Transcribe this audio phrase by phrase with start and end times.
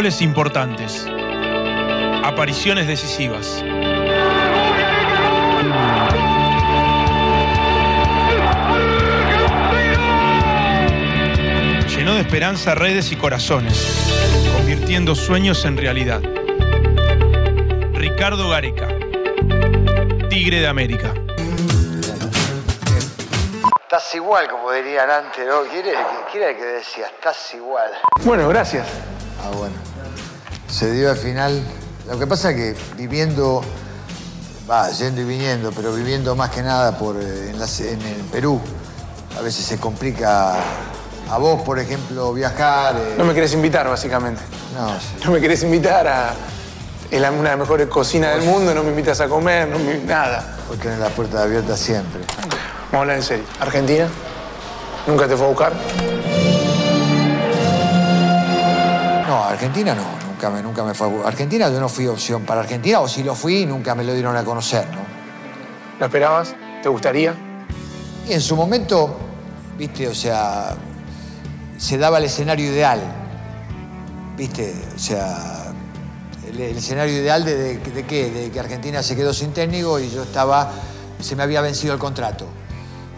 [0.00, 1.06] Goles importantes.
[2.24, 3.62] Apariciones decisivas.
[11.94, 14.08] Llenó de esperanza redes y corazones,
[14.56, 16.22] convirtiendo sueños en realidad.
[17.92, 18.88] Ricardo Gareca,
[20.30, 21.12] Tigre de América.
[23.82, 25.64] Estás igual, como dirían antes, ¿no?
[25.70, 27.04] ¿Quién era, quién era el que decía?
[27.04, 27.90] Estás igual.
[28.24, 28.86] Bueno, gracias.
[29.44, 29.89] Ah, bueno.
[30.70, 31.62] Se dio al final.
[32.08, 33.62] Lo que pasa es que viviendo,
[34.70, 38.20] va, yendo y viniendo, pero viviendo más que nada por, eh, en, la- en el
[38.32, 38.60] Perú,
[39.38, 40.54] a veces se complica
[41.30, 42.96] a vos, por ejemplo, viajar.
[42.96, 44.42] eh, No me querés invitar, básicamente.
[44.76, 45.24] no, sí.
[45.24, 46.34] No me querés invitar a
[47.10, 49.78] es la- una de las mejores cocinas del mundo, no me invitas a comer, no
[49.80, 50.56] me, nada.
[50.68, 52.20] vos tenés las puertas abiertas siempre.
[52.28, 53.44] Vamos a hablar en serio.
[53.60, 54.08] ¿Argentina?
[55.06, 55.72] ¿Nunca te fue a buscar?
[59.26, 60.02] No, Argentina no,
[60.40, 63.34] nunca me, nunca me fue Argentina yo no fui opción para Argentina, o si lo
[63.34, 65.00] fui, nunca me lo dieron a conocer, ¿no?
[65.98, 66.54] ¿Lo esperabas?
[66.82, 67.34] ¿Te gustaría?
[68.26, 69.18] Y en su momento,
[69.76, 70.76] viste, o sea,
[71.76, 73.00] se daba el escenario ideal,
[74.38, 75.72] viste, o sea,
[76.48, 80.00] el, el escenario ideal de, de- de qué, de que Argentina se quedó sin técnico
[80.00, 80.70] y yo estaba,
[81.20, 82.46] se me había vencido el contrato.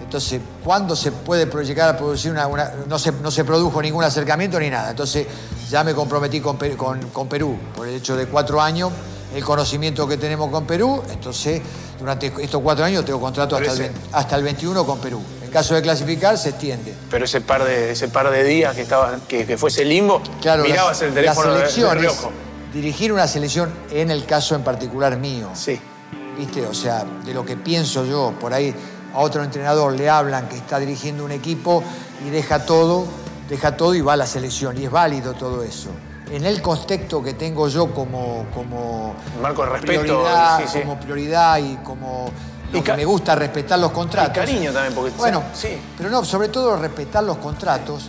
[0.03, 4.03] Entonces, ¿cuándo se puede llegar a producir una, una- no, se, no se produjo ningún
[4.05, 4.91] acercamiento ni nada.
[4.91, 5.27] Entonces,
[5.73, 8.92] ya me comprometí con, con- con Perú por el hecho de cuatro años,
[9.34, 11.03] el conocimiento que tenemos con Perú.
[11.11, 11.62] Entonces,
[11.98, 15.23] durante estos cuatro años tengo contrato hasta el, ese- 20 hasta el 21 con Perú.
[15.43, 16.95] En caso de clasificar, se extiende.
[17.11, 20.20] Pero ese par de, ese par de días que, estaba, que, que fue ese limbo,
[20.43, 21.83] Claro, mirabas las- el teléfono las de,
[22.75, 25.48] dirigir una selección en el caso en particular mío.
[25.55, 25.81] Sí.
[26.37, 26.67] ¿Viste?
[26.67, 28.75] O sea, de lo que pienso yo, por ahí
[29.15, 31.83] a otro entrenador le hablan que está dirigiendo un equipo
[32.27, 33.06] y deja todo,
[33.53, 34.79] deja todo y va a la selección.
[34.79, 35.91] Y es válido todo eso.
[36.31, 40.81] En el contexto que tengo yo como, como Marco de respeto, prioridad, sí, sí.
[40.81, 42.31] como prioridad y como
[42.73, 44.31] lo Y que me gusta respetar los contratos.
[44.31, 45.79] Y cariño también, porque Bueno, sí.
[45.99, 48.09] pero no, sobre todo respetar los contratos,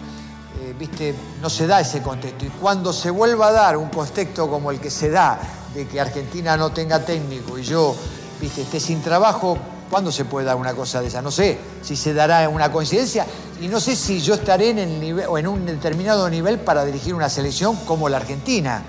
[0.61, 2.45] eh, viste, no se da ese contexto.
[2.45, 5.37] Y cuando se vuelva a dar un contexto como el que se da,
[5.75, 7.93] de que Argentina no tenga técnico y yo,
[8.39, 9.57] viste, esté sin trabajo,
[9.93, 11.21] ¿cuándo se puede dar una cosa de esa?
[11.21, 13.27] No sé si se dará una coincidencia
[13.61, 16.83] y no sé si yo estaré en, el nivel, o en un determinado nivel para
[16.83, 18.81] dirigir una selección como la Argentina.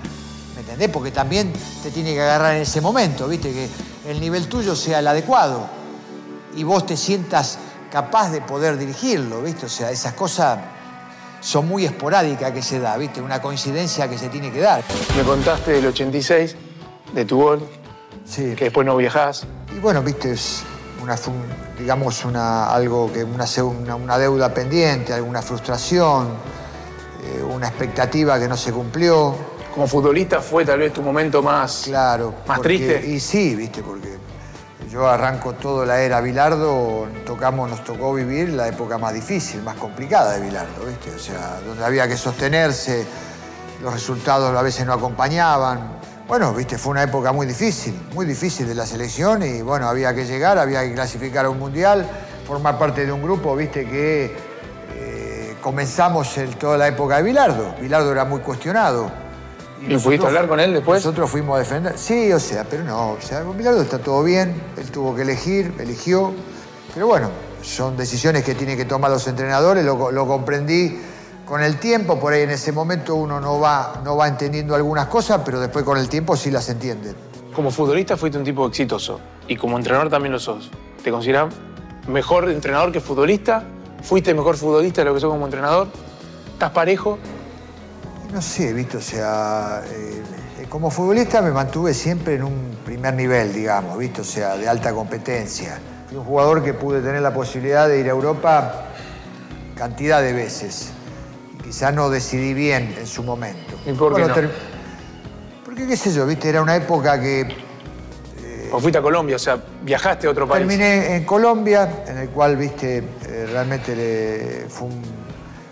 [0.55, 0.89] ¿Me entendés?
[0.89, 3.69] Porque también te tiene que agarrar en ese momento, viste, que
[4.09, 5.67] el nivel tuyo sea el adecuado
[6.55, 7.59] y vos te sientas
[7.91, 9.67] capaz de poder dirigirlo, ¿viste?
[9.67, 10.57] O sea, esas cosas
[11.39, 13.21] son muy esporádicas que se da, ¿viste?
[13.21, 14.83] Una coincidencia que se tiene que dar.
[15.15, 16.55] Me contaste del 86,
[17.13, 17.61] de tu gol,
[18.25, 18.55] Sí.
[18.55, 19.45] que después no viajás.
[19.75, 20.31] Y bueno, ¿viste?
[20.31, 20.63] Es
[21.05, 21.15] una,
[21.77, 26.29] digamos, una, algo que, una, una, una deuda pendiente, alguna frustración,
[27.23, 29.35] eh, una expectativa que no se cumplió.
[29.73, 31.83] Como futbolista fue tal vez tu momento más...
[31.85, 32.33] Claro.
[32.47, 33.07] ¿Más porque- triste?
[33.07, 34.15] Y sí, viste, porque
[34.89, 39.75] yo arranco toda la era Bilardo, tocamos, nos tocó vivir la época más difícil, más
[39.75, 41.13] complicada de Bilardo, viste.
[41.13, 43.05] O sea, donde había que sostenerse,
[43.83, 45.99] los resultados a veces no acompañaban.
[46.27, 50.13] Bueno, viste, fue una época muy difícil, muy difícil de la selección y bueno, había
[50.15, 52.07] que llegar, había que clasificar a un mundial,
[52.47, 54.35] formar parte de un grupo, viste, que
[54.95, 57.75] eh, comenzamos el- toda la época de Bilardo.
[57.79, 59.11] Bilardo era muy cuestionado.
[59.87, 61.03] ¿Y pudiste hablar con él después?
[61.05, 61.95] Nosotros fuimos a defender.
[61.95, 63.11] Sí, o sea, pero no.
[63.11, 64.59] O sea, con Bilardo está todo bien.
[64.77, 66.33] Él tuvo que elegir, eligió.
[66.95, 67.29] Pero bueno,
[67.61, 69.85] son decisiones que tienen que tomar los entrenadores.
[69.85, 70.99] Lo, lo comprendí
[71.45, 72.19] con el tiempo.
[72.19, 75.85] Por ahí en ese momento uno no va, no va entendiendo algunas cosas, pero después
[75.85, 77.13] con el tiempo sí las entiende.
[77.55, 80.69] Como futbolista fuiste un tipo exitoso y como entrenador también lo sos.
[81.03, 81.53] ¿Te consideras
[82.07, 83.63] mejor entrenador que futbolista?
[84.01, 85.87] ¿Fuiste mejor futbolista de lo que sos como entrenador?
[86.51, 87.17] ¿Estás parejo?
[88.33, 90.23] No sé, viste, o sea, eh,
[90.59, 94.67] eh, como futbolista me mantuve siempre en un primer nivel, digamos, viste, o sea, de
[94.67, 95.79] alta competencia.
[96.09, 98.85] Fui un jugador que pude tener la posibilidad de ir a Europa
[99.75, 100.91] cantidad de veces.
[101.65, 103.73] Quizá no decidí bien en su momento.
[103.85, 104.33] ¿Y por qué no?
[104.33, 104.51] ter-
[105.65, 107.65] Porque, qué sé yo, viste, era una época que
[108.71, 109.35] ¿O fuiste a Colombia?
[109.35, 110.59] O sea, viajaste a otro país.
[110.67, 115.01] Terminé en Colombia, en el cual, viste, eh, realmente le- fue, un-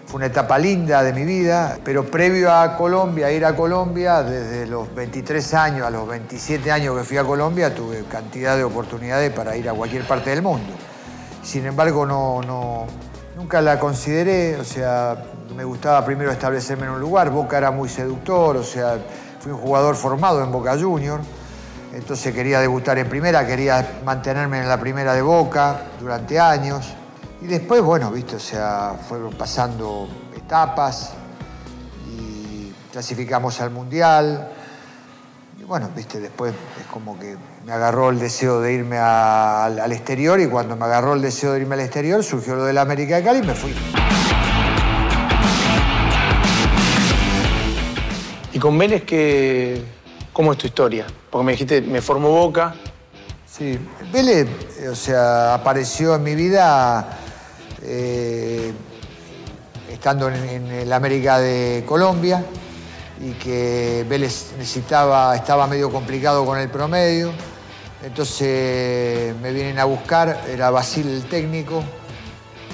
[0.06, 4.24] fue una etapa linda de mi vida, pero previo a Colombia, a ir a Colombia,
[4.24, 8.64] desde los 23 años a los 27 años que fui a Colombia, tuve cantidad de
[8.64, 10.74] oportunidades para ir a cualquier parte del mundo.
[11.44, 12.86] Sin embargo, no, no,
[13.36, 15.18] nunca la consideré, o sea,
[15.56, 18.98] me gustaba primero establecerme en un lugar, Boca era muy seductor, o sea,
[19.40, 21.20] fui un jugador formado en Boca Junior.
[21.94, 26.94] Entonces quería debutar en primera, quería mantenerme en la primera de Boca durante años.
[27.42, 31.12] Y después, bueno, viste, o sea, fueron pasando etapas
[32.10, 34.50] y clasificamos al Mundial.
[35.60, 39.92] Y bueno, viste, después es como que me agarró el deseo de irme al, al
[39.92, 43.18] exterior y cuando me agarró el deseo de irme al exterior surgió lo del América
[43.18, 43.76] de Cali y me fui.
[48.54, 49.82] ¿Y con Vélez qué,
[50.32, 51.08] cómo es tu historia?
[51.32, 52.76] Porque me dijiste, me formó Boca.
[53.48, 53.80] Sí,
[54.12, 54.48] Vélez,
[54.80, 57.18] eh, o sea, apareció en mi vida
[57.82, 58.72] eh,
[59.92, 62.46] estando en, en el América de Colombia
[63.20, 67.32] y que Vélez necesitaba, estaba medio complicado con el promedio.
[68.04, 71.84] Entonces me vienen a buscar, era Basil el técnico,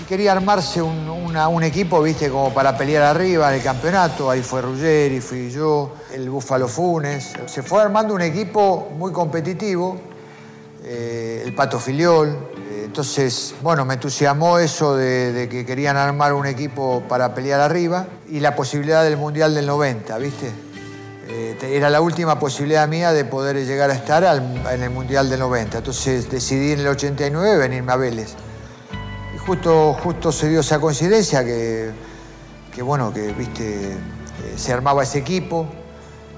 [0.10, 4.32] quería armarse un, equipo, viste, como para pelear arriba en el campeonato.
[4.32, 7.34] Ahí fue Ruggeri, fui yo, el Búfalo Funes.
[7.46, 9.98] Se fue armando un equipo muy competitivo,
[10.84, 12.30] eh, el Pato Filiol.
[12.30, 18.08] Eh, Entonces, bueno, me entusiasmó eso de, que querían armar un equipo para pelear arriba
[18.30, 20.52] y la posibilidad del Mundial del 90, ¿viste?
[21.28, 25.42] Eh, era la última posibilidad mía de poder llegar a estar en el Mundial del
[25.42, 25.78] 90.
[25.78, 28.36] Entonces decidí en el 89 venirme a Vélez.
[29.54, 31.90] Justo, justo se dio esa coincidencia que,
[32.72, 33.98] que bueno, que viste, eh,
[34.56, 35.66] se armaba ese equipo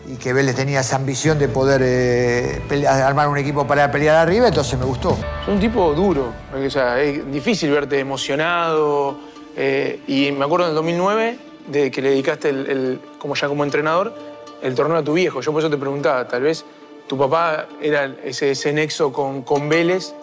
[0.07, 4.47] y que Vélez tenía esa ambición de poder eh, armar un equipo para pelear arriba,
[4.47, 5.17] entonces me gustó.
[5.41, 9.17] Es un tipo duro, o sea, es difícil verte emocionado.
[9.57, 11.37] eh, y me acuerdo en el 2009
[11.67, 14.13] de que le dedicaste, el, el- como ya como entrenador,
[14.61, 15.41] el torneo a tu viejo.
[15.41, 16.63] Yo por eso te preguntaba, tal vez
[17.09, 20.13] tu papá era ese, ese nexo con, con Vélez,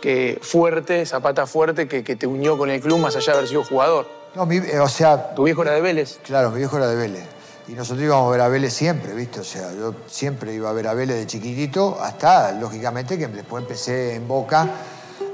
[0.00, 3.38] que fuerte, esa pata fuerte que, que te unió con el club más allá de
[3.38, 4.06] haber sido jugador.
[4.34, 6.18] No, mi- eh, o sea, Tu viejo era de Vélez.
[6.24, 7.24] Claro, mi viejo era de Vélez.
[7.66, 9.40] Y nosotros íbamos a ver a Vélez siempre, ¿viste?
[9.40, 13.62] O sea, yo siempre iba a ver a Vélez de chiquitito, hasta, lógicamente, que después
[13.62, 14.66] empecé en Boca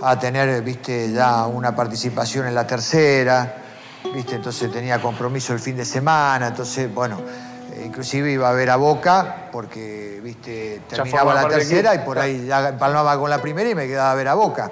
[0.02, 1.12] a tener, ¿viste?
[1.12, 3.56] Ya una participación en la tercera,
[4.12, 4.34] ¿viste?
[4.36, 7.20] Entonces tenía compromiso el fin de semana, entonces, bueno,
[7.84, 10.82] inclusive iba a ver a Boca porque, ¿viste?
[10.88, 14.14] Terminaba la tercera y por ahí ya empalmaba con la primera y me quedaba a
[14.14, 14.70] ver a Boca.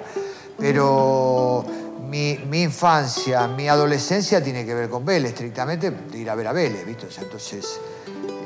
[0.59, 1.65] Pero
[2.09, 6.47] mi, mi infancia, mi adolescencia tiene que ver con Vélez, estrictamente de ir a ver
[6.47, 7.07] a Vélez, ¿viste?
[7.07, 7.79] O sea, entonces,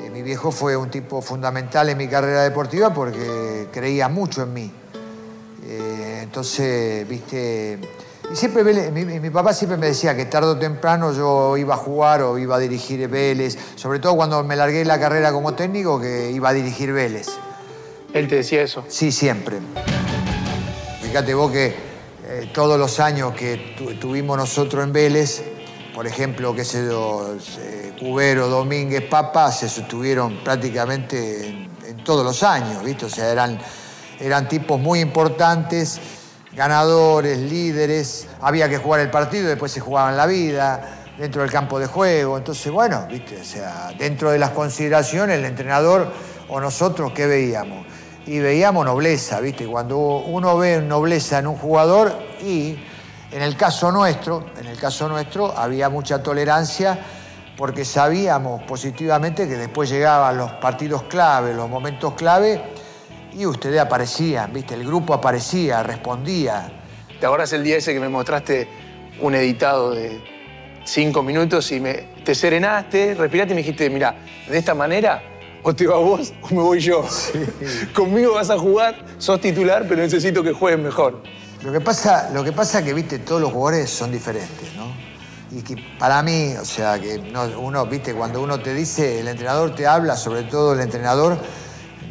[0.04, 4.52] eh, mi viejo fue un tipo fundamental en mi carrera deportiva porque creía mucho en
[4.54, 4.72] mí.
[5.64, 7.78] Eh, entonces, ¿viste?
[8.30, 11.74] Y siempre Vélez- mi, mi papá siempre me decía que tarde o temprano yo iba
[11.74, 15.54] a jugar o iba a dirigir Vélez, sobre todo cuando me largué la carrera como
[15.54, 17.28] técnico, que iba a dirigir Vélez.
[18.12, 18.84] Él te decía eso.
[18.88, 19.58] Sí, siempre.
[21.02, 21.66] Fíjate vos que
[22.26, 25.42] eh, todos los años que tu- tuvimos nosotros en Vélez,
[25.94, 32.24] por ejemplo, qué sé yo, eh, Cubero, Domínguez, Papa, se sostuvieron prácticamente en, en todos
[32.24, 33.06] los años, ¿viste?
[33.06, 33.58] O sea, eran,
[34.20, 35.98] eran tipos muy importantes,
[36.58, 41.50] ganadores, líderes, había que jugar el partido, después se jugaba en la vida, dentro del
[41.50, 42.36] campo de juego.
[42.36, 43.40] Entonces, bueno, ¿viste?
[43.40, 46.12] O sea, dentro de las consideraciones, el entrenador
[46.48, 47.86] o nosotros, ¿qué veíamos?
[48.28, 49.66] y veíamos nobleza, ¿viste?
[49.66, 52.12] Cuando uno ve nobleza en un jugador
[52.42, 52.78] y
[53.32, 56.98] en el caso nuestro, en el caso nuestro había mucha tolerancia
[57.56, 62.62] porque sabíamos positivamente que después llegaban los partidos clave, los momentos clave
[63.32, 64.74] y ustedes aparecían, ¿viste?
[64.74, 66.72] El grupo aparecía, respondía.
[67.20, 68.68] ¿Te acordás el día ese que me mostraste
[69.20, 70.20] un editado de
[70.84, 71.94] cinco minutos y me,
[72.24, 74.16] te serenaste, respiraste y me dijiste, mira,
[74.48, 75.22] de esta manera
[75.62, 77.04] o te vas vos o me voy yo.
[77.94, 81.22] Conmigo vas a jugar, sos titular, pero necesito que juegues mejor.
[81.62, 84.86] Lo que pasa, lo que pasa que, viste, todos los jugadores son diferentes, ¿no?
[85.50, 89.28] Y que para mí, o sea, que no- uno, viste, cuando uno te dice, el
[89.28, 91.36] entrenador te habla, sobre todo el entrenador,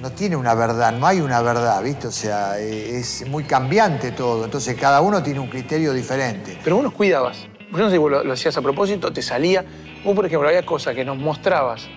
[0.02, 4.12] no tiene una verdad, no hay una verdad, viste, o sea, eh, es muy cambiante
[4.12, 6.58] todo, entonces cada uno tiene un criterio diferente.
[6.64, 7.48] Pero vos nos cuidabas.
[7.72, 9.66] Yo no sé si vos lo, hacías a propósito, te salía.
[10.06, 11.88] Vos, por ejemplo, había cosas que nos mostrabas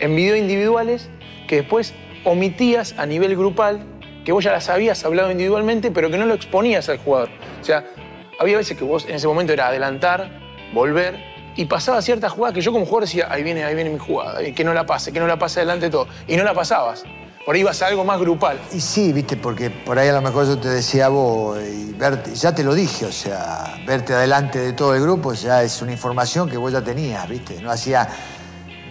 [0.00, 1.08] en video individuales
[1.46, 3.80] que después omitías a nivel grupal,
[4.24, 7.28] que vos ya las habías hablado individualmente, pero que no lo exponías al jugador.
[7.60, 7.84] O sea,
[8.40, 10.30] había veces que vos en ese momento era adelantar,
[10.72, 13.98] volver, y pasaba ciertas jugadas que yo como jugador decía, ahí viene, ahí viene mi
[13.98, 16.06] jugada, y que no la pase, que no la pase adelante todo.
[16.26, 17.04] Y no la pasabas.
[17.44, 18.58] Por ahí ibas a algo más grupal.
[18.72, 22.34] Y sí, viste, porque por ahí a lo mejor yo te decía vos, y verte,
[22.34, 25.92] ya te lo dije, o sea, verte adelante de todo el grupo ya es una
[25.92, 28.08] información que vos ya tenías, viste, no hacía,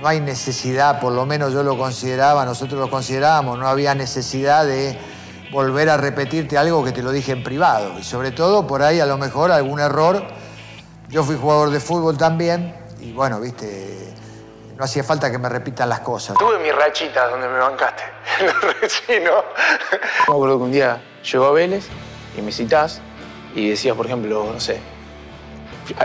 [0.01, 4.65] no hay necesidad, por lo menos yo lo consideraba, nosotros lo considerábamos, no había necesidad
[4.65, 4.97] de
[5.51, 8.99] volver a repetirte algo que te lo dije en privado, y sobre todo por ahí
[8.99, 10.25] a lo mejor algún error,
[11.11, 14.13] yo fui jugador de fútbol también, y bueno, viste,
[14.77, 16.37] no hacía falta que me repitan las cosas.
[16.37, 18.03] Tuve mis rachitas donde me bancaste.
[18.87, 19.43] sí, ¿no?
[20.27, 21.85] Me acuerdo que un día llegó a Vélez
[22.37, 23.01] y me citás
[23.53, 24.79] y decías, por ejemplo, no sé.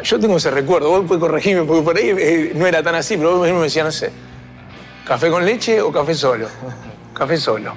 [0.02, 3.16] Yo tengo ese recuerdo, vos puedes corregirme porque por ahí eh, no era tan así,
[3.16, 4.10] pero vos mismo me decías, no sé.
[5.06, 6.48] ¿Café con leche o café solo?
[7.14, 7.74] Café solo.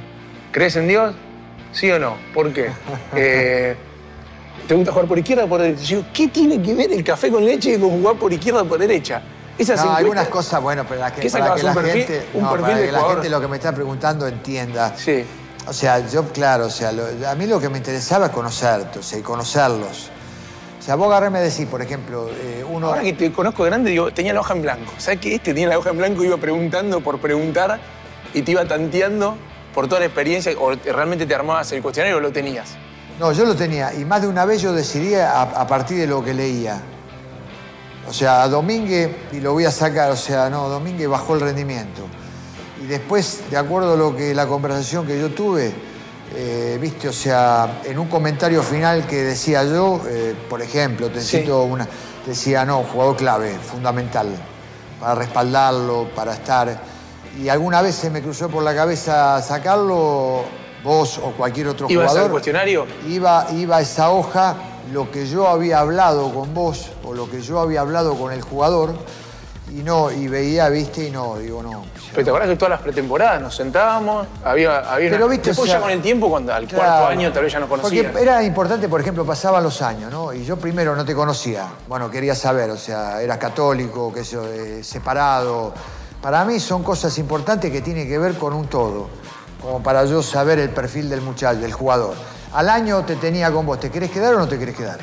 [0.52, 1.14] ¿Crees en Dios?
[1.72, 2.18] ¿Sí o no?
[2.34, 2.72] ¿Por qué?
[3.16, 3.78] Eh,
[4.68, 5.84] ¿Te gusta jugar por izquierda o por derecha?
[5.84, 8.80] Yo, ¿qué tiene que ver el café con leche con jugar por izquierda o por
[8.80, 9.22] derecha?
[9.58, 12.44] Esas no, algunas cosas, bueno, pero la que, ¿Qué para que la perfil, gente, un
[12.44, 13.18] no, perfil para de que la jugador?
[13.18, 14.94] gente lo que me está preguntando entienda.
[14.96, 15.26] Sí.
[15.68, 19.00] O sea, yo, claro, o sea, lo- a mí lo que me interesaba es conocerte,
[19.00, 20.10] o sea, y conocerlos.
[20.80, 22.88] O sea, vos agarrame a decir, por ejemplo, eh, uno...
[22.88, 24.94] Ahora que te conozco grande, digo, tenía la hoja en blanco.
[24.98, 26.24] ¿Sabes que este tenía la hoja en blanco?
[26.24, 27.80] Iba preguntando por preguntar
[28.34, 29.36] y te iba tanteando
[29.74, 30.54] por toda la experiencia.
[30.58, 32.78] ¿O realmente te armabas el cuestionario o lo tenías?
[33.20, 36.08] No, yo lo tenía, y más de una vez yo decidí a, a partir de
[36.08, 36.80] lo que leía.
[38.08, 41.42] O sea, a Domínguez, y lo voy a sacar, o sea, no, Domínguez bajó el
[41.42, 42.04] rendimiento.
[42.82, 45.74] Y después, de acuerdo a lo que la conversación que yo tuve,
[46.34, 51.22] eh, viste, o sea, en un comentario final que decía yo, eh, por ejemplo, te
[51.22, 51.40] Sí.
[51.40, 51.88] cito una,
[52.26, 54.28] decía, no, jugador clave, fundamental,
[55.00, 56.80] para respaldarlo, para estar.
[57.38, 60.44] Y alguna vez se me cruzó por la cabeza sacarlo,
[60.84, 62.86] vos o cualquier otro ¿Ibas jugador al cuestionario?
[63.08, 64.56] iba, iba a esa hoja
[64.94, 68.42] lo que yo había hablado con vos o lo que yo había hablado con el
[68.42, 68.94] jugador
[69.72, 71.84] y no, y veía, viste, y no, digo, no.
[72.12, 75.70] Pero te acuerdas que todas las pretemporadas nos sentábamos, había, había Pero, una- viste, Después
[75.70, 76.84] o sea, ya con el tiempo, cuando al Claro.
[76.88, 78.06] cuarto año tal vez ya nos conocías.
[78.08, 80.34] Porque era importante, por ejemplo, pasaban los años, ¿no?
[80.34, 81.68] Y yo primero no te conocía.
[81.88, 85.72] Bueno, quería saber, o sea, eras católico, qué sé yo, eh, separado.
[86.20, 89.08] Para mí son cosas importantes que tienen que ver con un todo,
[89.62, 92.16] como para yo saber el perfil del muchacho, del jugador.
[92.54, 95.00] Al año te tenía con vos, ¿te querés quedar o no te querés quedar?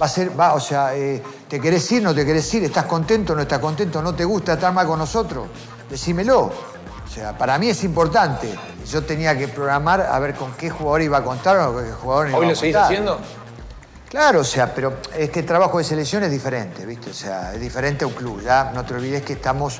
[0.00, 2.64] Va a ser, va, o sea, eh, ¿te querés ir, no te querés ir?
[2.64, 4.00] ¿Estás contento, no estás contento?
[4.02, 5.46] ¿No te gusta estar más con nosotros?
[5.88, 6.40] Decímelo.
[6.40, 8.58] O sea, para mí es importante.
[8.90, 11.92] Yo tenía que programar a ver con qué jugador iba a contar o con qué
[11.92, 12.90] jugador no iba ¿Hoy a lo seguís contar.
[12.90, 13.20] haciendo?
[14.08, 17.10] Claro, o sea, pero es que el trabajo de selección es diferente, ¿viste?
[17.10, 18.42] O sea, es diferente a un club.
[18.42, 19.78] Ya no te olvides que estamos.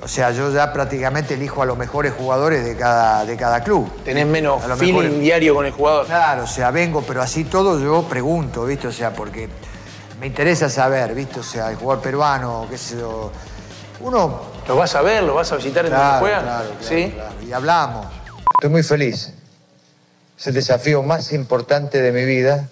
[0.00, 3.90] O sea, yo ya prácticamente elijo a los mejores jugadores de cada, de cada club.
[4.04, 6.06] Tenés menos A lo feeling mejor- diario con el jugador.
[6.06, 8.86] Claro, o sea, vengo, pero así todo yo pregunto, ¿viste?
[8.86, 9.48] O sea, porque
[10.20, 11.40] me interesa saber, ¿viste?
[11.40, 13.32] O sea, el jugador peruano, qué sé yo.
[14.00, 14.40] Uno.
[14.68, 15.24] ¿Lo vas a ver?
[15.24, 16.42] ¿Lo vas a visitar en donde Claro, juega?
[16.42, 17.10] claro, claro, sí.
[17.12, 17.34] claro.
[17.48, 18.06] Y hablamos.
[18.58, 19.32] Estoy muy feliz.
[20.38, 22.68] Es el desafío más importante de mi vida.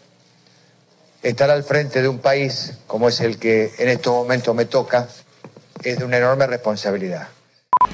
[1.22, 5.08] Estar al frente de un país como es el que en estos momentos me toca
[5.82, 7.28] es de una enorme responsabilidad.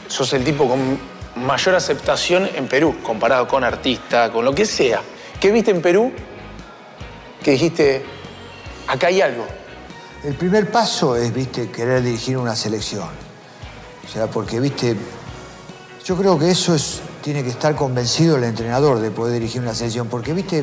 [0.08, 0.98] Sos el tipo con
[1.36, 5.00] mayor aceptación en Perú, comparado con artista, con lo que sea.
[5.40, 6.12] ¿Qué viste en Perú
[7.42, 8.04] que dijiste,
[8.86, 9.44] acá hay algo?
[10.24, 13.08] El primer paso es, viste, querer dirigir una selección.
[14.04, 14.94] O sea, porque, viste,
[16.04, 19.74] yo creo que eso es, tiene que estar convencido el entrenador de poder dirigir una
[19.74, 20.08] selección.
[20.08, 20.62] Porque, viste,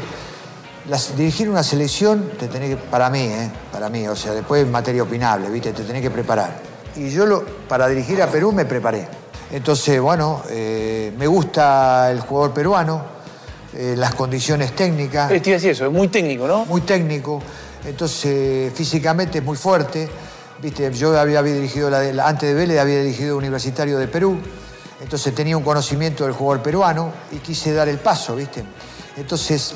[0.87, 3.51] las- dirigir una selección te tenés que, para mí, ¿eh?
[3.71, 6.68] Para mí, o sea, después es materia opinable, viste, te tenés que preparar.
[6.95, 9.07] Y yo lo, para dirigir a Perú me preparé.
[9.51, 13.03] Entonces, bueno, eh, me gusta el jugador peruano,
[13.73, 16.65] eh, las condiciones técnicas Eh, Te iba a decir eso, es muy técnico, ¿no?
[16.65, 17.41] muy técnico,
[17.85, 20.09] entonces físicamente es muy fuerte.
[20.61, 24.37] Viste, yo había, había dirigido, la, antes de Vélez había dirigido Universitario de Perú,
[25.01, 28.63] entonces tenía un conocimiento del jugador peruano y quise dar el paso, ¿viste?
[29.15, 29.73] Entonces,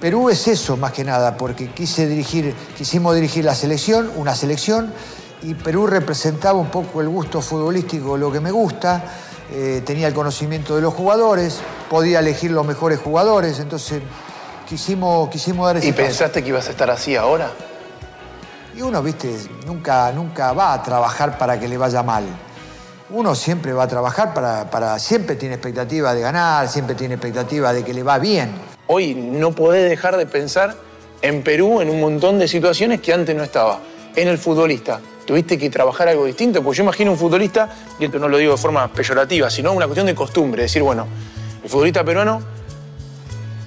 [0.00, 4.92] Perú es eso más que nada, porque quise dirigir, quisimos dirigir la selección, una selección,
[5.42, 9.02] y Perú representaba un poco el gusto futbolístico, lo que me gusta,
[9.52, 14.02] eh, tenía el conocimiento de los jugadores, podía elegir los mejores jugadores, entonces
[14.68, 16.02] quisimos, quisimos dar ese ¿Y paso.
[16.02, 17.50] pensaste que ibas a estar así ahora?
[18.76, 19.34] Y uno, viste,
[19.66, 22.24] nunca, nunca va a trabajar para que le vaya mal.
[23.08, 27.72] Uno siempre va a trabajar para, para, siempre tiene expectativa de ganar, siempre tiene expectativa
[27.72, 28.50] de que le va bien.
[28.88, 30.74] Hoy no podés dejar de pensar
[31.22, 33.80] en Perú en un montón de situaciones que antes no estaba.
[34.16, 37.68] En el futbolista, tuviste que trabajar algo distinto, porque yo imagino un futbolista,
[37.98, 41.06] y esto no lo digo de forma peyorativa, sino una cuestión de costumbre, decir, bueno,
[41.62, 42.40] el futbolista peruano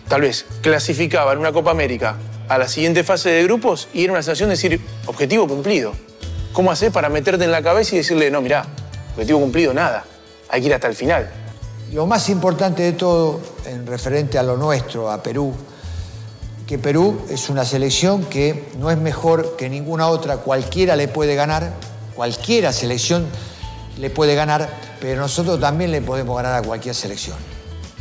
[0.07, 2.15] tal vez clasificaba en una Copa América
[2.47, 5.93] a la siguiente fase de grupos y era una sensación de decir, objetivo cumplido.
[6.51, 8.65] ¿Cómo hacer para meterte en la cabeza y decirle, no, mirá,
[9.11, 10.05] objetivo cumplido, nada,
[10.49, 11.29] hay que ir hasta el final?
[11.93, 15.53] Lo más importante de todo, en referente a lo nuestro, a Perú,
[16.69, 21.33] que Perú es una selección que no es mejor que ninguna otra, cualquiera le puede
[21.33, 21.73] ganar,
[22.15, 23.25] cualquiera selección
[23.97, 24.69] le puede ganar,
[25.01, 27.37] pero nosotros también le podemos ganar a cualquier selección.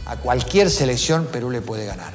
[0.05, 2.13] A cualquier selección Perú le puede ganar.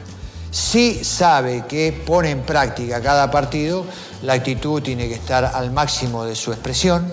[0.51, 3.83] Si sabe que pone en práctica cada partido,
[4.21, 7.11] la actitud tiene que estar al máximo de su expresión.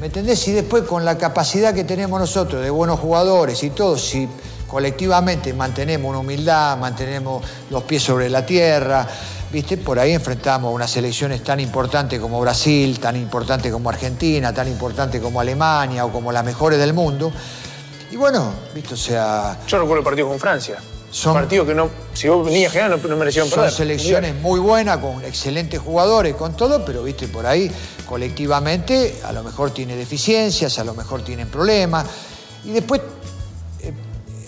[0.00, 0.48] ¿Me entendés?
[0.48, 4.28] Y después con la capacidad que tenemos nosotros de buenos jugadores y todo, si
[4.70, 9.06] colectivamente mantenemos una humildad, mantenemos los pies sobre la tierra,
[9.50, 14.68] viste, por ahí enfrentamos unas selecciones tan importantes como Brasil, tan importantes como Argentina, tan
[14.68, 17.32] importantes como Alemania o como las mejores del mundo.
[18.12, 19.58] Y bueno, viste, o sea...
[19.66, 20.76] Yo recuerdo el partido con Francia.
[21.10, 23.72] Son- partidos que no, si vos venías general no, no merecieron Son perder.
[23.72, 27.68] selecciones muy buenas, con excelentes jugadores, con todo, pero viste, por ahí
[28.06, 32.06] colectivamente a lo mejor tiene deficiencias, a lo mejor tienen problemas.
[32.64, 33.00] Y después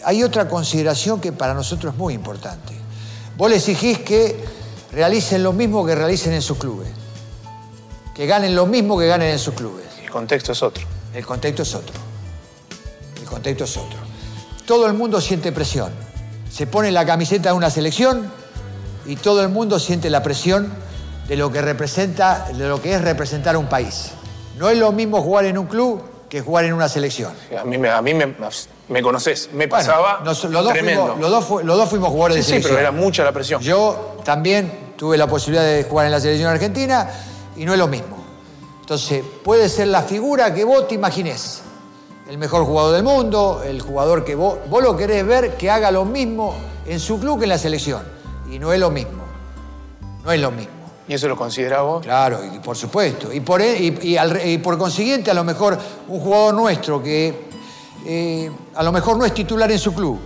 [0.04, 2.74] hay otra consideración que para nosotros es muy importante.
[3.36, 4.44] Vos le exigís que
[4.92, 6.88] realicen lo mismo que realicen en sus clubes.
[8.14, 9.86] Que ganen lo mismo que ganen en sus clubes.
[10.02, 10.84] El contexto es otro.
[11.14, 11.94] El contexto es otro.
[13.20, 13.98] El contexto es otro.
[14.66, 15.92] Todo el mundo siente presión.
[16.50, 18.30] Se pone la camiseta de una selección
[19.06, 20.70] y todo el mundo siente la presión
[21.26, 24.10] de lo que representa, de lo que es representar a un país.
[24.58, 27.32] No es lo mismo jugar en un club que jugar en una selección.
[27.58, 28.34] A mí, me, a mí me,
[28.92, 29.48] me conoces.
[29.52, 31.02] Me Bueno, pasaba nos- los, dos tremendo.
[31.14, 32.76] fuimos, los, dos fu- los dos fuimos jugadores de sí, sí, selección.
[32.76, 33.60] pero era mucha la presión.
[33.62, 37.08] Yo también tuve la posibilidad de jugar en la selección argentina
[37.56, 38.18] y no es lo mismo.
[38.80, 41.62] Entonces, puede ser la figura que vos te imagines.
[42.28, 45.90] El mejor jugador del mundo, el jugador que vos, vos lo querés ver que haga
[45.90, 46.54] lo mismo
[46.86, 48.02] en su club que en la selección.
[48.50, 49.22] Y no es lo mismo.
[50.24, 50.72] No es lo mismo.
[51.08, 52.02] ¿Y eso lo considerás vos?
[52.04, 53.32] Claro, y por supuesto.
[53.32, 55.76] Y por, y, y al re- y por consiguiente, a lo mejor
[56.08, 57.50] un jugador nuestro que
[58.06, 60.18] eh, a lo mejor no es titular en su club,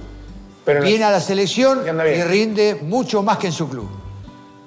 [0.64, 3.88] Pero viene a la selección Y y rinde mucho más que en su club.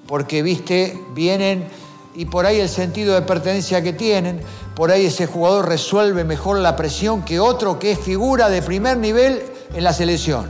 [0.07, 1.67] Porque, viste, vienen
[2.15, 4.41] y por ahí el sentido de pertenencia que tienen,
[4.75, 8.97] por ahí ese jugador resuelve mejor la presión que otro que es figura de primer
[8.97, 10.49] nivel en la selección.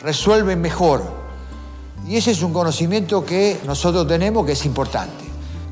[0.00, 1.02] Resuelve mejor.
[2.06, 5.23] Y ese es un conocimiento que nosotros tenemos que es importante.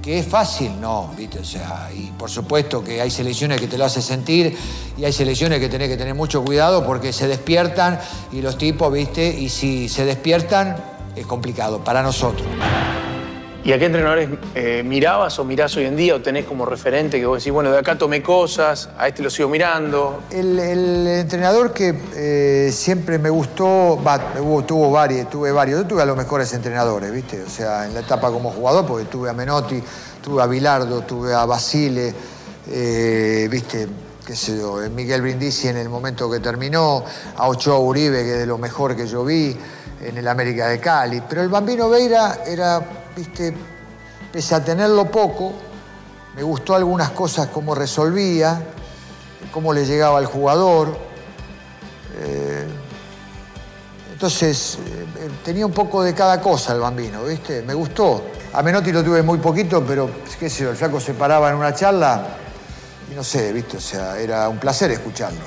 [0.03, 1.39] Que es fácil, no, ¿viste?
[1.39, 4.59] O sea, y por supuesto que hay selecciones que te lo hacen sentir
[4.99, 8.01] y hay selecciones que tenés que tener mucho cuidado porque se despiertan
[8.33, 9.29] y los tipos, ¿viste?
[9.29, 10.77] Y si se despiertan
[11.15, 12.47] es complicado para nosotros.
[13.65, 17.21] ¿Y a qué entrenadores eh, mirabas o mirás hoy en día o tenés como referente
[17.21, 20.25] que vos decís, bueno, de acá tomé cosas, a este lo sigo mirando?
[20.33, 24.01] El, entrenador que eh, siempre me gustó,
[24.67, 27.41] tuvo varios, tuve varios, yo tuve a los mejores entrenadores, ¿viste?
[27.41, 29.81] O sea, en la etapa como jugador, porque tuve a Menotti,
[30.21, 32.13] tuve a Bilardo, tuve a Basile,
[32.69, 33.87] eh, ¿viste?
[34.27, 37.05] qué sé yo, Miguel Brindisi en el momento que terminó,
[37.37, 39.57] a Ochoa Uribe, que es de lo mejor que yo vi
[40.01, 41.23] en el América de Cali.
[41.29, 42.81] Pero el Bambino Veira era,
[43.17, 43.55] ¿viste?
[44.33, 45.53] Pese a tenerlo poco,
[46.35, 48.63] me gustó algunas cosas cómo resolvía,
[49.53, 50.97] cómo le llegaba al jugador.
[52.19, 52.67] Eh,
[54.13, 57.63] entonces, eh, tenía un poco de cada cosa el bambino, ¿viste?
[57.63, 58.25] Me gustó.
[58.55, 61.75] A Menotti lo tuve muy poquito, pero qué sé el flaco se paraba en una
[61.75, 62.23] charla
[63.11, 63.79] y no sé, ¿viste?
[63.79, 65.45] O sea, era un placer escucharlo.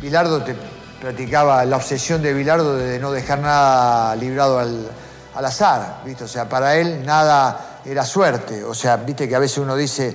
[0.00, 0.56] Bilardo te
[1.00, 4.88] platicaba la obsesión de Bilardo de no dejar nada librado al,
[5.34, 6.24] al azar, ¿viste?
[6.24, 8.64] O sea, para él nada era suerte.
[8.64, 10.14] O sea, viste que a veces uno dice,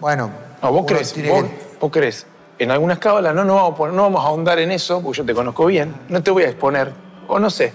[0.00, 0.30] bueno.
[0.62, 2.26] No, vos crees, vos, que- vos crees.
[2.58, 5.18] En algunas cábalas no, no, vamos a poner- no vamos a ahondar en eso, porque
[5.18, 5.94] yo te conozco bien.
[6.08, 6.92] No te voy a exponer,
[7.28, 7.72] o no sé.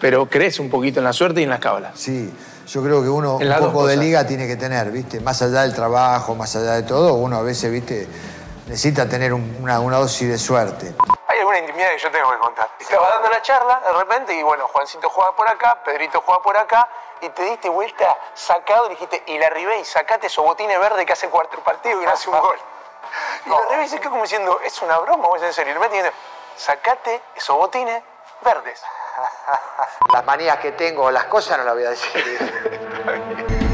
[0.00, 1.92] Pero crees un poquito en la suerte y en las cábalas.
[1.94, 2.32] Sí,
[2.66, 5.20] yo creo que uno En un poco de liga tiene que tener, ¿viste?
[5.20, 8.08] Más allá del trabajo, más allá de todo, uno a veces, ¿viste?
[8.66, 10.94] Necesita tener un- una, una dosis de suerte.
[11.50, 12.70] Alguna intimidad que yo tengo que contar.
[12.78, 16.56] Estaba dando la charla de repente y bueno, Juancito juega por acá, Pedrito juega por
[16.56, 16.88] acá
[17.20, 21.04] y te diste vuelta sacado y dijiste, y la arribé y sacate esos botines verdes
[21.04, 22.56] que hace cuatro partidos y no hace un gol.
[23.46, 25.74] Y la arribé y se quedó como diciendo, es una broma es en serio.
[25.74, 26.16] Y metí diciendo,
[26.54, 28.00] sacate esos botines
[28.42, 28.80] verdes.
[30.12, 33.66] Las manías que tengo, las cosas no las voy a decir.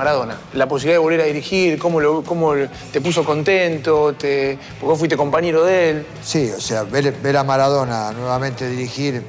[0.00, 2.22] Maradona, la posibilidad de volver a dirigir, cómo, lo,
[2.90, 6.06] te puso contento, te, porque vos fuiste compañero de él.
[6.24, 9.22] Sí, o sea, ver, a Maradona nuevamente dirigir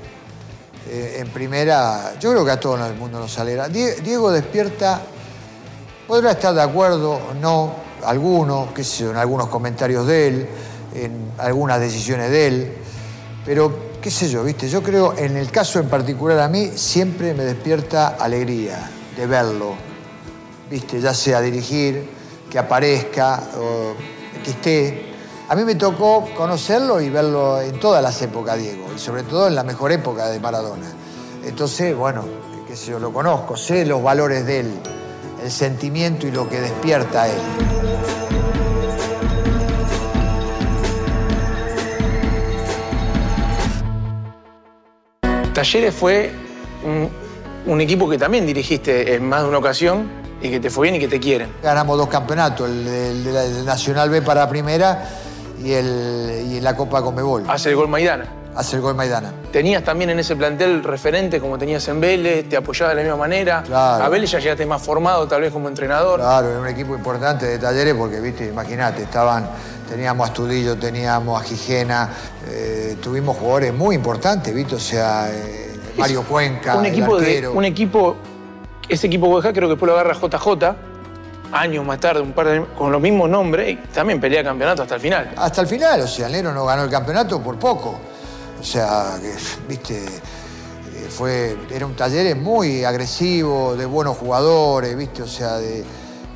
[0.90, 3.68] eh, en primera, yo creo que a todo el mundo nos alegra.
[3.68, 5.02] Die- Diego despierta,
[6.08, 7.74] podrá estar de acuerdo no,
[8.06, 10.48] alguno, qué sé yo, en algunos comentarios de él,
[10.96, 12.74] en algunas decisiones de él,
[13.46, 17.34] pero qué sé yo, viste, yo creo, en el caso en particular a mí, siempre
[17.34, 19.91] me despierta alegría de verlo,
[20.72, 22.10] viste, ya sea dirigir,
[22.50, 23.94] que aparezca, o
[24.42, 25.12] que esté.
[25.50, 29.48] A mí me tocó conocerlo y verlo en todas las épocas, Diego, y sobre todo
[29.48, 30.88] en la mejor época de Maradona.
[31.46, 32.24] Entonces, bueno,
[32.68, 34.72] qué sé yo, lo conozco, sé los valores de él,
[35.44, 37.42] el sentimiento y lo que despierta a él.
[45.54, 46.32] Talleres fue
[46.86, 47.10] un,
[47.70, 50.96] un equipo que también dirigiste en más de una ocasión y que te fue bien
[50.96, 51.50] y que te quieren.
[51.62, 55.08] Ganamos dos campeonatos, el, del- del Nacional B para primera
[55.64, 57.44] y, el, y la Copa Comebol.
[57.48, 58.26] Hace el gol Maidana.
[58.54, 59.32] Hace el gol Maidana.
[59.52, 63.18] Tenías también en ese plantel referente como tenías en Vélez, te apoyaba de la misma
[63.18, 63.64] manera.
[63.66, 64.04] Claro.
[64.04, 66.20] A Vélez ya llegaste más formado tal vez como entrenador.
[66.20, 69.48] Claro, era un equipo importante de talleres porque, viste, imagínate, estaban,
[69.88, 72.10] teníamos a Astudillo, teníamos a Gijena,
[72.50, 77.48] eh, tuvimos jugadores muy importantes, viste, o sea, eh, Mario Cuenca, un el equipo de
[77.48, 78.18] un equipo
[78.90, 80.76] ese equipo Bodeja creo que después lo agarra JJ
[81.52, 84.96] años más tarde un par de con los mismos nombres y también pelea campeonato hasta
[84.96, 88.00] el final Hasta el final, o sea, Negro no ganó el campeonato por poco.
[88.60, 89.18] O sea,
[89.68, 95.58] viste, eh, fue, era un taller muy agresivo, de buenos jugadores, viste, o sea,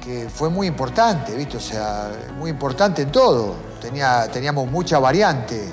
[0.03, 3.55] que fue muy importante, viste, o sea, muy importante en todo.
[3.79, 5.63] Tenía, teníamos mucha variante.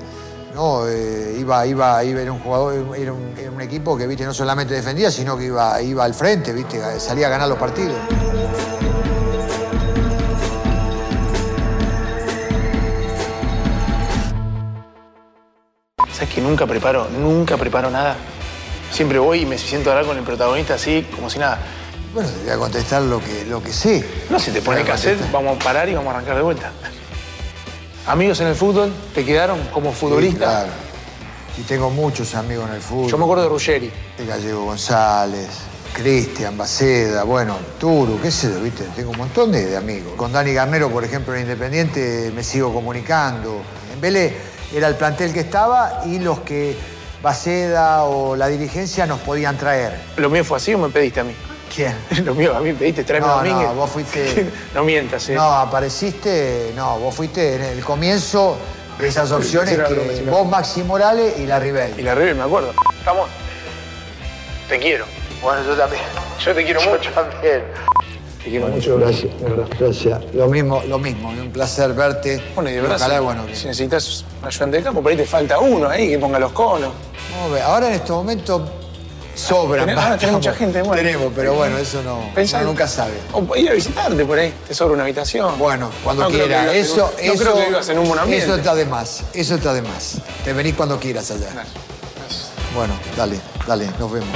[0.53, 0.87] ¿No?
[0.87, 4.33] Eh, iba, iba, iba, era un jugador, era un, era un equipo que viste, no
[4.33, 7.97] solamente defendía, sino que iba, iba al frente, viste, salía a ganar los partidos.
[16.11, 18.15] sabes que nunca preparo nunca preparo nada
[18.91, 21.59] siempre voy y me siento a hablar con el protagonista así como si nada
[22.13, 24.05] Bueno, te voy a contestar lo que, lo que sé.
[24.29, 26.71] no se te pone cassette vamos a parar y vamos a arrancar de vuelta
[28.07, 30.69] amigos en el fútbol te quedaron como Sí, futbolista claro.
[31.57, 33.09] Y tengo muchos amigos en el fútbol.
[33.09, 35.49] yo me acuerdo de Ruggeri de Gallego González,
[35.93, 40.13] Cristian Baceda, bueno, Turu, qué sé yo, viste, tengo un montón de, de amigos.
[40.15, 43.61] Con Dani Garnero, por ejemplo, en Independiente me sigo comunicando.
[43.93, 44.33] En Vélez
[44.73, 46.75] era el plantel que estaba y los que
[47.21, 49.97] Baceda o la dirigencia nos podían traer.
[50.17, 51.33] lo mío fue así o me pediste a mí
[51.75, 51.95] ¿Quién?
[52.25, 55.29] lo mío a mí me pediste tráeme a No, Domínguez no, vos fuiste- no mientas
[55.29, 55.33] ¿eh?
[55.35, 58.57] No, apareciste, no, vos fuiste en el comienzo
[58.99, 60.31] de esas opciones Sí, no, no, que no.
[60.31, 61.93] vos, Maxi Morales y la Ribey.
[61.97, 62.73] y la River me acuerdo
[63.05, 63.27] Ramón
[64.69, 65.05] te quiero
[65.41, 66.03] Bueno, yo también.
[66.43, 67.63] yo te quiero mucho también.
[68.43, 69.31] te quiero mucho Gracias,
[69.79, 70.21] gracias.
[70.33, 72.41] Lo mismo, lo mismo, un placer verte.
[72.55, 75.11] Bueno, y de verdad, Ojalá, si, bueno, que- si necesitas un ayudante de campo, por
[75.11, 76.91] ahí te falta uno ahí que ponga los conos.
[77.31, 78.65] Vamos a ver, Ahora en este momento
[79.35, 79.89] sobran.
[79.89, 81.01] Ahora tenés mucha gente, bueno.
[81.01, 83.13] Tenemos, pero bueno, eso no, Pensá- uno nunca sabe.
[83.31, 85.57] O ir a visitarte por ahí, te sobra una habitación.
[85.57, 86.61] Bueno, cuando No quiera.
[86.61, 88.45] vivas Eso, no eso, creo que vivas en un buen ambiente.
[88.45, 90.17] Eso está de más, eso está de más.
[90.43, 91.49] Te venís cuando quieras allá.
[92.75, 94.29] Bueno, dale, dale, nos vemos.